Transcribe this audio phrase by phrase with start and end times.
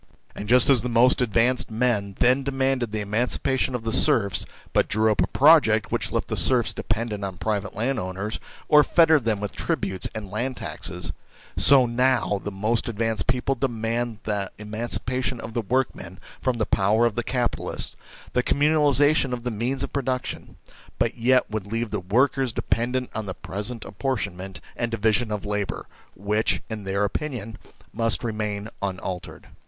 [0.33, 4.87] And just as the most advanced men then demanded the emancipation of the serfs, but
[4.87, 9.39] drew up a Project which left the serfs dependent on private landowners, or fettered them
[9.39, 11.13] with tributes and land taxes
[11.55, 17.05] so now the most advanced people demand the emancipation of the workmen from the power
[17.05, 17.95] of the capitalists,
[18.33, 20.57] the communalisation of the means of production,
[20.97, 25.45] but yet would leave the workers dependent on the present apportion ment and division of
[25.45, 27.55] labour, which, in their opinion,
[27.93, 29.49] must remain unaltered.